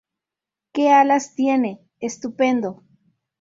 [0.73, 2.83] ¡Qué alas tiene!¡ estupendo!